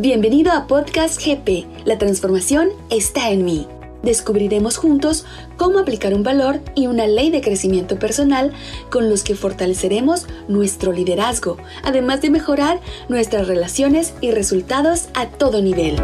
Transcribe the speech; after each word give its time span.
Bienvenido 0.00 0.52
a 0.52 0.68
Podcast 0.68 1.20
GP. 1.20 1.66
La 1.84 1.98
transformación 1.98 2.68
está 2.88 3.30
en 3.30 3.44
mí. 3.44 3.66
Descubriremos 4.04 4.76
juntos 4.76 5.26
cómo 5.56 5.80
aplicar 5.80 6.14
un 6.14 6.22
valor 6.22 6.60
y 6.76 6.86
una 6.86 7.08
ley 7.08 7.32
de 7.32 7.40
crecimiento 7.40 7.98
personal 7.98 8.52
con 8.92 9.10
los 9.10 9.24
que 9.24 9.34
fortaleceremos 9.34 10.28
nuestro 10.46 10.92
liderazgo, 10.92 11.56
además 11.82 12.22
de 12.22 12.30
mejorar 12.30 12.78
nuestras 13.08 13.48
relaciones 13.48 14.14
y 14.20 14.30
resultados 14.30 15.08
a 15.14 15.30
todo 15.30 15.62
nivel. 15.62 15.96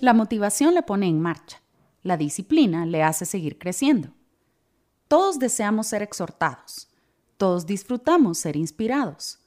La 0.00 0.14
motivación 0.14 0.74
le 0.74 0.82
pone 0.82 1.06
en 1.06 1.20
marcha. 1.20 1.62
La 2.02 2.16
disciplina 2.16 2.86
le 2.86 3.04
hace 3.04 3.24
seguir 3.24 3.56
creciendo. 3.56 4.08
Todos 5.06 5.38
deseamos 5.38 5.86
ser 5.86 6.02
exhortados. 6.02 6.88
Todos 7.36 7.66
disfrutamos 7.66 8.38
ser 8.38 8.56
inspirados. 8.56 9.41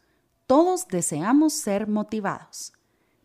Todos 0.48 0.88
deseamos 0.88 1.54
ser 1.54 1.88
motivados. 1.88 2.74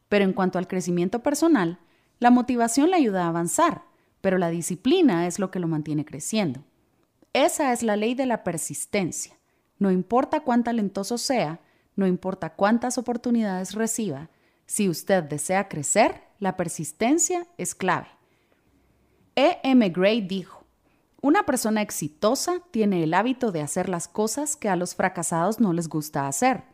Pero 0.08 0.24
en 0.24 0.32
cuanto 0.32 0.58
al 0.58 0.66
crecimiento 0.66 1.22
personal, 1.22 1.78
la 2.18 2.30
motivación 2.30 2.90
le 2.90 2.96
ayuda 2.96 3.24
a 3.24 3.28
avanzar, 3.28 3.84
pero 4.20 4.38
la 4.38 4.50
disciplina 4.50 5.26
es 5.26 5.38
lo 5.38 5.50
que 5.50 5.60
lo 5.60 5.68
mantiene 5.68 6.04
creciendo. 6.04 6.64
Esa 7.32 7.72
es 7.72 7.82
la 7.82 7.96
ley 7.96 8.14
de 8.14 8.26
la 8.26 8.42
persistencia. 8.42 9.38
No 9.78 9.90
importa 9.90 10.40
cuán 10.40 10.64
talentoso 10.64 11.16
sea, 11.16 11.60
no 11.94 12.06
importa 12.06 12.54
cuántas 12.54 12.98
oportunidades 12.98 13.74
reciba, 13.74 14.30
si 14.66 14.88
usted 14.88 15.24
desea 15.24 15.68
crecer, 15.68 16.22
la 16.38 16.56
persistencia 16.56 17.46
es 17.58 17.74
clave. 17.74 18.08
E. 19.34 19.58
M. 19.62 19.88
Gray 19.90 20.20
dijo, 20.20 20.64
una 21.22 21.44
persona 21.44 21.82
exitosa 21.82 22.60
tiene 22.70 23.02
el 23.02 23.14
hábito 23.14 23.52
de 23.52 23.62
hacer 23.62 23.88
las 23.88 24.08
cosas 24.08 24.56
que 24.56 24.68
a 24.68 24.76
los 24.76 24.94
fracasados 24.94 25.60
no 25.60 25.72
les 25.72 25.88
gusta 25.88 26.26
hacer. 26.26 26.64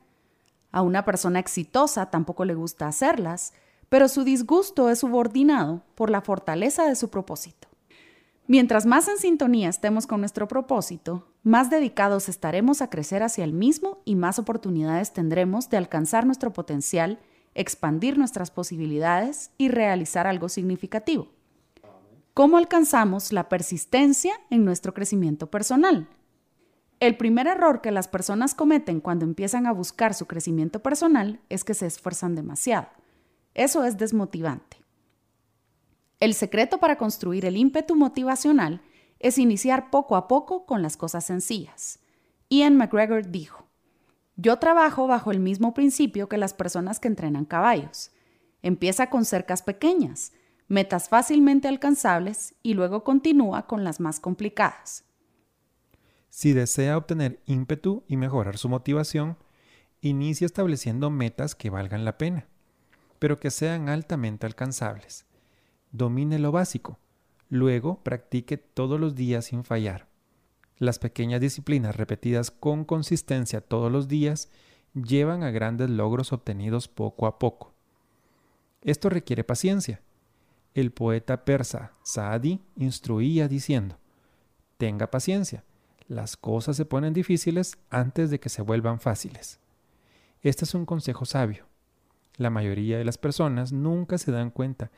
A 0.70 0.82
una 0.82 1.04
persona 1.04 1.38
exitosa 1.38 2.10
tampoco 2.10 2.44
le 2.44 2.54
gusta 2.54 2.86
hacerlas, 2.86 3.52
pero 3.88 4.08
su 4.08 4.24
disgusto 4.24 4.90
es 4.90 5.00
subordinado 5.00 5.82
por 5.94 6.10
la 6.10 6.20
fortaleza 6.20 6.86
de 6.86 6.96
su 6.96 7.08
propósito. 7.08 7.68
Mientras 8.48 8.86
más 8.86 9.08
en 9.08 9.18
sintonía 9.18 9.68
estemos 9.68 10.06
con 10.06 10.20
nuestro 10.20 10.46
propósito, 10.46 11.26
más 11.42 11.68
dedicados 11.68 12.28
estaremos 12.28 12.80
a 12.80 12.90
crecer 12.90 13.22
hacia 13.22 13.44
el 13.44 13.52
mismo 13.52 13.98
y 14.04 14.14
más 14.14 14.38
oportunidades 14.38 15.12
tendremos 15.12 15.68
de 15.68 15.76
alcanzar 15.76 16.26
nuestro 16.26 16.52
potencial, 16.52 17.18
expandir 17.54 18.18
nuestras 18.18 18.50
posibilidades 18.50 19.50
y 19.58 19.68
realizar 19.68 20.26
algo 20.26 20.48
significativo. 20.48 21.28
¿Cómo 22.34 22.58
alcanzamos 22.58 23.32
la 23.32 23.48
persistencia 23.48 24.34
en 24.50 24.64
nuestro 24.64 24.92
crecimiento 24.94 25.50
personal? 25.50 26.06
El 26.98 27.16
primer 27.18 27.46
error 27.46 27.82
que 27.82 27.90
las 27.90 28.08
personas 28.08 28.54
cometen 28.54 29.00
cuando 29.00 29.26
empiezan 29.26 29.66
a 29.66 29.72
buscar 29.72 30.14
su 30.14 30.26
crecimiento 30.26 30.80
personal 30.80 31.40
es 31.50 31.62
que 31.62 31.74
se 31.74 31.86
esfuerzan 31.86 32.34
demasiado. 32.34 32.88
Eso 33.52 33.84
es 33.84 33.98
desmotivante. 33.98 34.78
El 36.20 36.32
secreto 36.32 36.78
para 36.78 36.96
construir 36.96 37.44
el 37.44 37.58
ímpetu 37.58 37.94
motivacional 37.96 38.80
es 39.18 39.36
iniciar 39.36 39.90
poco 39.90 40.16
a 40.16 40.26
poco 40.26 40.64
con 40.64 40.80
las 40.80 40.96
cosas 40.96 41.24
sencillas. 41.24 41.98
Ian 42.48 42.76
McGregor 42.76 43.30
dijo, 43.30 43.66
yo 44.36 44.58
trabajo 44.58 45.06
bajo 45.06 45.30
el 45.30 45.40
mismo 45.40 45.74
principio 45.74 46.28
que 46.28 46.36
las 46.36 46.54
personas 46.54 47.00
que 47.00 47.08
entrenan 47.08 47.46
caballos. 47.46 48.10
Empieza 48.62 49.08
con 49.08 49.24
cercas 49.24 49.62
pequeñas, 49.62 50.32
metas 50.68 51.08
fácilmente 51.08 51.68
alcanzables 51.68 52.54
y 52.62 52.74
luego 52.74 53.04
continúa 53.04 53.66
con 53.66 53.84
las 53.84 54.00
más 54.00 54.20
complicadas. 54.20 55.05
Si 56.36 56.52
desea 56.52 56.98
obtener 56.98 57.40
ímpetu 57.46 58.04
y 58.08 58.18
mejorar 58.18 58.58
su 58.58 58.68
motivación, 58.68 59.38
inicie 60.02 60.44
estableciendo 60.44 61.08
metas 61.08 61.54
que 61.54 61.70
valgan 61.70 62.04
la 62.04 62.18
pena, 62.18 62.46
pero 63.18 63.40
que 63.40 63.50
sean 63.50 63.88
altamente 63.88 64.44
alcanzables. 64.44 65.24
Domine 65.92 66.38
lo 66.38 66.52
básico, 66.52 66.98
luego 67.48 68.02
practique 68.02 68.58
todos 68.58 69.00
los 69.00 69.14
días 69.14 69.46
sin 69.46 69.64
fallar. 69.64 70.08
Las 70.76 70.98
pequeñas 70.98 71.40
disciplinas 71.40 71.96
repetidas 71.96 72.50
con 72.50 72.84
consistencia 72.84 73.62
todos 73.62 73.90
los 73.90 74.06
días 74.06 74.50
llevan 74.92 75.42
a 75.42 75.50
grandes 75.50 75.88
logros 75.88 76.34
obtenidos 76.34 76.86
poco 76.86 77.26
a 77.26 77.38
poco. 77.38 77.72
Esto 78.82 79.08
requiere 79.08 79.42
paciencia. 79.42 80.02
El 80.74 80.90
poeta 80.90 81.46
persa 81.46 81.94
Saadi 82.02 82.60
instruía 82.76 83.48
diciendo, 83.48 83.96
tenga 84.76 85.10
paciencia 85.10 85.64
las 86.08 86.36
cosas 86.36 86.76
se 86.76 86.84
ponen 86.84 87.12
difíciles 87.12 87.78
antes 87.90 88.30
de 88.30 88.40
que 88.40 88.48
se 88.48 88.62
vuelvan 88.62 89.00
fáciles. 89.00 89.60
Este 90.42 90.64
es 90.64 90.74
un 90.74 90.86
consejo 90.86 91.24
sabio. 91.24 91.66
La 92.36 92.50
mayoría 92.50 92.98
de 92.98 93.04
las 93.04 93.18
personas 93.18 93.72
nunca 93.72 94.18
se 94.18 94.30
dan 94.30 94.50
cuenta 94.50 94.90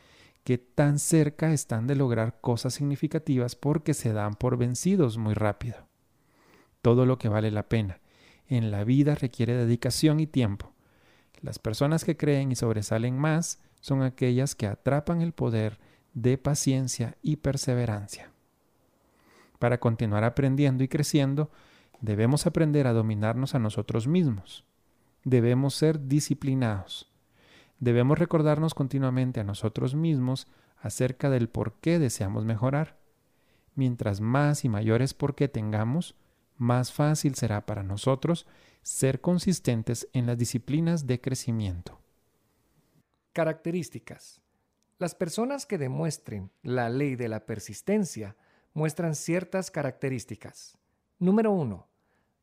que 0.44 0.58
tan 0.58 0.98
cerca 0.98 1.52
están 1.52 1.86
de 1.86 1.96
lograr 1.96 2.40
cosas 2.40 2.74
significativas 2.74 3.54
porque 3.54 3.94
se 3.94 4.12
dan 4.12 4.34
por 4.34 4.56
vencidos 4.56 5.18
muy 5.18 5.34
rápido. 5.34 5.86
Todo 6.82 7.06
lo 7.06 7.18
que 7.18 7.28
vale 7.28 7.50
la 7.50 7.68
pena 7.68 8.00
en 8.46 8.70
la 8.70 8.84
vida 8.84 9.14
requiere 9.14 9.54
dedicación 9.54 10.20
y 10.20 10.26
tiempo. 10.26 10.72
Las 11.40 11.58
personas 11.58 12.04
que 12.04 12.16
creen 12.16 12.50
y 12.50 12.56
sobresalen 12.56 13.18
más 13.18 13.60
son 13.80 14.02
aquellas 14.02 14.54
que 14.54 14.66
atrapan 14.66 15.22
el 15.22 15.32
poder 15.32 15.78
de 16.14 16.38
paciencia 16.38 17.16
y 17.22 17.36
perseverancia. 17.36 18.32
Para 19.58 19.80
continuar 19.80 20.24
aprendiendo 20.24 20.84
y 20.84 20.88
creciendo, 20.88 21.50
debemos 22.00 22.46
aprender 22.46 22.86
a 22.86 22.92
dominarnos 22.92 23.54
a 23.54 23.58
nosotros 23.58 24.06
mismos. 24.06 24.64
Debemos 25.24 25.74
ser 25.74 26.06
disciplinados. 26.06 27.10
Debemos 27.80 28.18
recordarnos 28.18 28.74
continuamente 28.74 29.40
a 29.40 29.44
nosotros 29.44 29.94
mismos 29.94 30.46
acerca 30.80 31.30
del 31.30 31.48
por 31.48 31.74
qué 31.74 31.98
deseamos 31.98 32.44
mejorar. 32.44 32.96
Mientras 33.74 34.20
más 34.20 34.64
y 34.64 34.68
mayores 34.68 35.14
por 35.14 35.34
qué 35.34 35.48
tengamos, 35.48 36.16
más 36.56 36.92
fácil 36.92 37.34
será 37.34 37.66
para 37.66 37.82
nosotros 37.82 38.46
ser 38.82 39.20
consistentes 39.20 40.08
en 40.12 40.26
las 40.26 40.38
disciplinas 40.38 41.06
de 41.06 41.20
crecimiento. 41.20 42.00
Características. 43.32 44.40
Las 44.98 45.14
personas 45.14 45.66
que 45.66 45.78
demuestren 45.78 46.50
la 46.62 46.88
ley 46.90 47.14
de 47.14 47.28
la 47.28 47.46
persistencia 47.46 48.36
muestran 48.78 49.16
ciertas 49.16 49.72
características. 49.72 50.78
Número 51.18 51.50
1. 51.50 51.84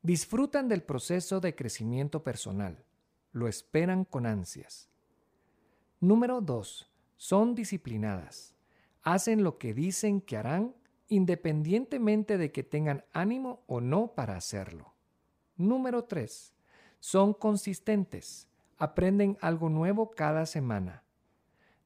Disfrutan 0.02 0.68
del 0.68 0.82
proceso 0.82 1.40
de 1.40 1.54
crecimiento 1.54 2.22
personal. 2.22 2.84
Lo 3.32 3.48
esperan 3.48 4.04
con 4.04 4.26
ansias. 4.26 4.90
Número 5.98 6.42
2. 6.42 6.92
Son 7.16 7.54
disciplinadas. 7.54 8.54
Hacen 9.02 9.44
lo 9.44 9.56
que 9.56 9.72
dicen 9.72 10.20
que 10.20 10.36
harán 10.36 10.74
independientemente 11.08 12.36
de 12.36 12.52
que 12.52 12.62
tengan 12.62 13.06
ánimo 13.14 13.62
o 13.66 13.80
no 13.80 14.12
para 14.14 14.36
hacerlo. 14.36 14.92
Número 15.56 16.04
3. 16.04 16.52
Son 17.00 17.32
consistentes. 17.32 18.46
Aprenden 18.76 19.38
algo 19.40 19.70
nuevo 19.70 20.10
cada 20.10 20.44
semana. 20.44 21.02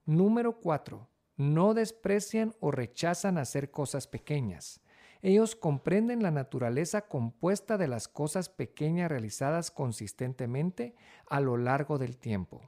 Número 0.07 0.59
4 0.59 1.10
no 1.41 1.73
desprecian 1.73 2.55
o 2.61 2.71
rechazan 2.71 3.39
hacer 3.39 3.71
cosas 3.71 4.07
pequeñas. 4.07 4.83
Ellos 5.23 5.57
comprenden 5.57 6.23
la 6.23 6.31
naturaleza 6.31 7.09
compuesta 7.09 7.79
de 7.79 7.89
las 7.89 8.09
cosas 8.09 8.51
pequeñas 8.51 9.11
realizadas 9.11 9.71
consistentemente 9.71 10.95
a 11.27 11.41
lo 11.41 11.57
largo 11.57 11.97
del 11.97 12.19
tiempo. 12.19 12.61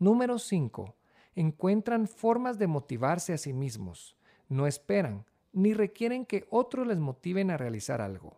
Número 0.00 0.40
5. 0.40 0.92
Encuentran 1.36 2.08
formas 2.08 2.58
de 2.58 2.66
motivarse 2.66 3.32
a 3.32 3.38
sí 3.38 3.52
mismos. 3.52 4.16
No 4.48 4.66
esperan 4.66 5.24
ni 5.52 5.72
requieren 5.72 6.26
que 6.26 6.48
otros 6.50 6.88
les 6.88 6.98
motiven 6.98 7.52
a 7.52 7.56
realizar 7.56 8.00
algo. 8.00 8.34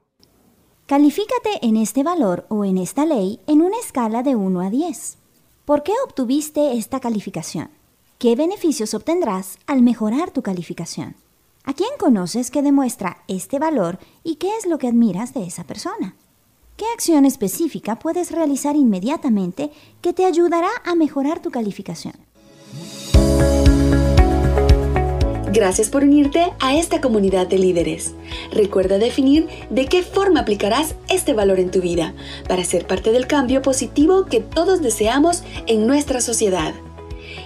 Califícate 0.86 1.60
en 1.62 1.78
este 1.78 2.02
valor 2.02 2.44
o 2.50 2.66
en 2.66 2.76
esta 2.76 3.06
ley 3.06 3.40
en 3.46 3.62
una 3.62 3.78
escala 3.78 4.22
de 4.22 4.36
1 4.36 4.60
a 4.60 4.68
10. 4.68 5.16
¿Por 5.64 5.82
qué 5.82 5.92
obtuviste 6.04 6.76
esta 6.76 7.00
calificación? 7.00 7.70
¿Qué 8.18 8.34
beneficios 8.34 8.94
obtendrás 8.94 9.58
al 9.66 9.82
mejorar 9.82 10.30
tu 10.30 10.40
calificación? 10.40 11.16
¿A 11.64 11.74
quién 11.74 11.90
conoces 11.98 12.50
que 12.50 12.62
demuestra 12.62 13.18
este 13.28 13.58
valor 13.58 13.98
y 14.24 14.36
qué 14.36 14.56
es 14.56 14.64
lo 14.64 14.78
que 14.78 14.88
admiras 14.88 15.34
de 15.34 15.44
esa 15.44 15.64
persona? 15.64 16.16
¿Qué 16.78 16.86
acción 16.94 17.26
específica 17.26 17.98
puedes 17.98 18.30
realizar 18.30 18.74
inmediatamente 18.74 19.70
que 20.00 20.14
te 20.14 20.24
ayudará 20.24 20.70
a 20.86 20.94
mejorar 20.94 21.42
tu 21.42 21.50
calificación? 21.50 22.14
Gracias 25.52 25.90
por 25.90 26.02
unirte 26.02 26.54
a 26.58 26.74
esta 26.74 27.02
comunidad 27.02 27.46
de 27.46 27.58
líderes. 27.58 28.14
Recuerda 28.50 28.96
definir 28.96 29.46
de 29.68 29.84
qué 29.84 30.02
forma 30.02 30.40
aplicarás 30.40 30.94
este 31.10 31.34
valor 31.34 31.60
en 31.60 31.70
tu 31.70 31.82
vida 31.82 32.14
para 32.48 32.64
ser 32.64 32.86
parte 32.86 33.12
del 33.12 33.26
cambio 33.26 33.60
positivo 33.60 34.24
que 34.24 34.40
todos 34.40 34.80
deseamos 34.80 35.42
en 35.66 35.86
nuestra 35.86 36.22
sociedad. 36.22 36.74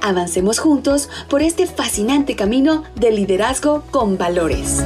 Avancemos 0.00 0.58
juntos 0.58 1.08
por 1.28 1.42
este 1.42 1.66
fascinante 1.66 2.36
camino 2.36 2.84
de 2.94 3.10
liderazgo 3.10 3.82
con 3.90 4.18
valores. 4.18 4.82